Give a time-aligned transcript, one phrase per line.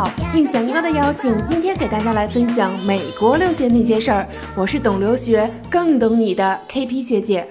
[0.00, 4.26] 好，应翔哥的邀请，今天给大家来分享美国留学那些事儿。
[4.56, 7.46] 我是懂留学更懂你的 KP 学姐。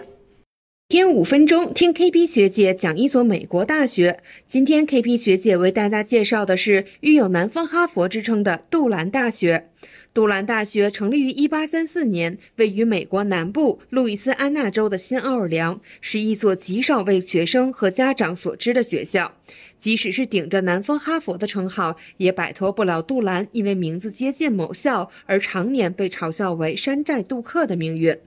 [0.88, 4.18] 听五分钟听 KP 学姐讲一所美国大学。
[4.48, 9.70] 今天 KP 学姐为大家介绍的是育有“南方哈佛”之称的杜兰大学。
[10.12, 19.36] 杜兰大学成立于1834年，位于美国南部路易斯安那州的新奥尔良，是一所极少为学生和家长所知的学校。
[19.80, 28.18] 即使是顶着“南方哈佛”的称号，也摆脱不了杜兰因为名字接近某校而常年被嘲笑为“山寨杜克”的命运。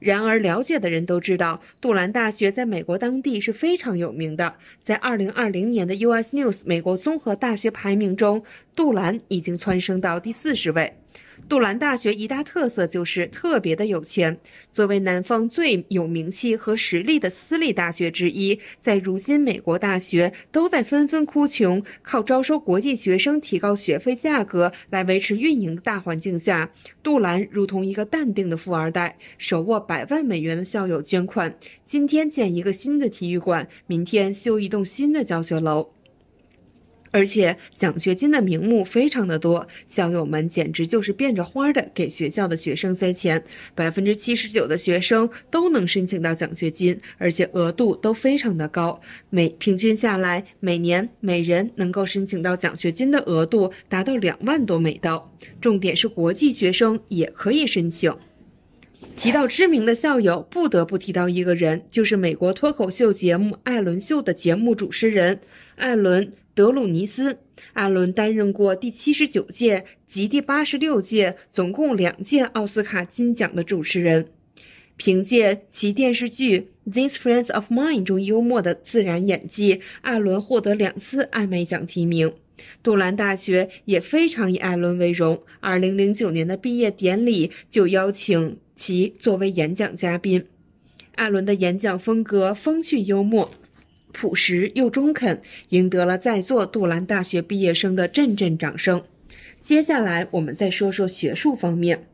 [0.00, 4.56] 然而，了解的人都知道，杜兰大学在美国当地是非常有名的。
[4.82, 6.34] 在2020年的 U.S.
[6.34, 8.42] News 美国综合大学排名中，
[8.74, 10.94] 杜兰已经蹿升到第四十位。
[11.50, 14.38] 杜兰大学一大特色就是特别的有钱。
[14.72, 26.70] 作为南方最有名气和实力的私立大学之一，在如今美国大学都在纷纷哭穷、靠招收国际学生提高学费价格来维持运营的大环境下，
[27.02, 31.52] 杜兰如同一个淡定的富二代，手握百万美元的校友捐款，
[31.84, 35.90] 今天建一个新的体育馆，明天修一栋新的教学楼。
[37.10, 43.42] 而且奖学金的名目非常的多，校友们简直就是变着花的给学校的学生塞钱，
[43.74, 58.14] 百分之七十九的学生都能申请到奖学金，而且额度都非常的高，每平均下来每年每人能够申请到奖学金的额度达到两万多美刀，重点是国际学生也可以申请。
[59.16, 65.40] 提到知名的校友，不得不提到一个人，就是美国脱口秀节目《艾伦秀》的节目主持人
[65.76, 66.32] 艾伦。
[66.54, 67.34] 德鲁尼斯·
[67.72, 74.28] 艾伦担任过第七十九届及第八十六届，总共两届奥斯卡金奖的主持人。
[74.96, 82.32] 凭借其电视剧《These Friends of Mine》中幽默的自然演技，艾伦获得两次艾美奖提名。
[82.82, 85.42] 杜兰大学也非常以艾伦为荣。
[85.60, 90.44] 二零零九年的毕业典礼就邀请其作为演讲嘉宾。
[91.14, 93.50] 艾伦的演讲风格风趣幽默。
[94.12, 95.40] 朴实又中肯，
[95.70, 99.02] 赢得了在座杜兰大学毕业生的阵阵掌声。
[99.60, 102.06] 接下来，我们再说说学术方面。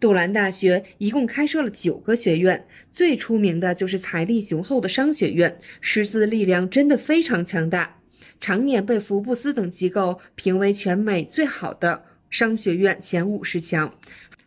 [0.00, 7.98] 杜兰大学一共开设了九个学院，最出名的就是财力雄厚的商学院，师资力量真的非常强大，
[8.40, 13.92] 常年被福布斯等机构评为全美最好的商学院前五十强。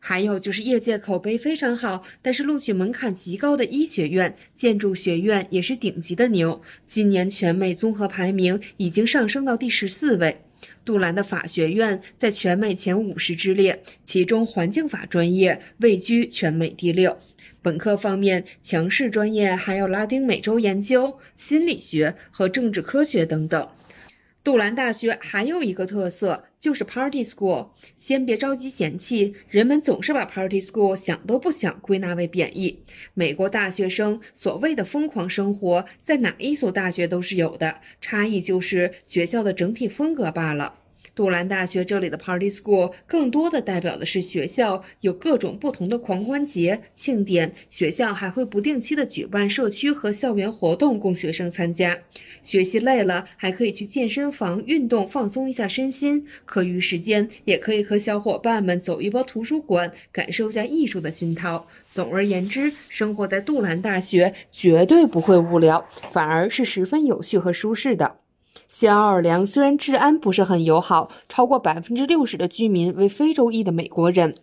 [0.04, 6.60] 还有就是业界口碑非常好，但是录取门槛极高的医学院、建筑学院也是顶级的牛。
[6.88, 10.42] 今年全美综合排名已经上升到第十四位。
[10.84, 17.16] 杜兰的法学院在全美前五十之列，其中环境法专业位居全美第六。
[17.62, 23.70] 本科方面，强势专业还有拉丁美洲研究、心理学和政治科学等等。
[24.44, 27.70] 杜兰大学还有一个特色，就是 Party School。
[27.96, 32.84] 先别着急嫌弃，人们总是把 Party School 想都不想归纳为贬义。
[33.14, 40.81] 美国大学生所谓的疯狂生活，在哪一所大学都是有的，差异就是学校的整体风格罢了。
[41.14, 51.98] 杜兰大学这里的 Party School 更多的代表的是学校有各种不同的狂欢节庆典，学校还会不定期的举办社区和校园活动供学生参加。
[52.44, 56.26] 学习累了，还可以去健身房运动放松一下身心。
[56.46, 61.68] 课余时间也可以和小伙伴们走一波图书馆，感受一下艺术的熏陶。
[61.94, 68.18] 总而言之，生活在杜兰大学绝对不会无聊，反而是十分有趣和舒适的。
[68.68, 74.36] 新奥尔良虽然治安不是很友好，超过百分之六十的居民为非洲裔的美国人。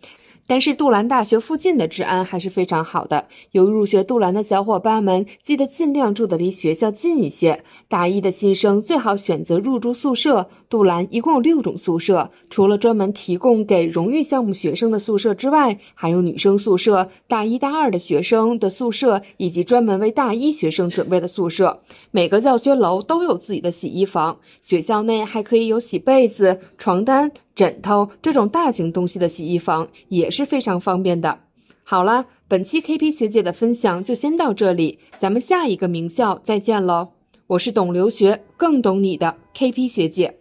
[0.49, 3.27] 但是杜兰大学附近的治安还是非常好的。
[3.51, 7.63] 有入学杜兰的小伙伴们，记得尽量住得离学校近一些。
[7.87, 10.49] 大一的新生最好选择入住宿舍。
[10.67, 21.81] 杜兰一共有六种宿舍，除了专门提供给荣誉项目学生的宿舍之外，还有女生宿舍、大一、大二的学生的宿舍，以及专门为大一学生准备的宿舍。
[22.09, 27.31] 每个教学楼都有自己的洗衣房，学校内还可以有洗被子、床单。
[27.59, 31.41] 枕头这种大型东西的洗衣房也是非常方便的。
[31.83, 37.09] 好了，本期 KP 学姐的分享就先到这里，咱们下一个名校再见喽！
[37.47, 40.38] 我是懂留学更懂你的 KP 学姐。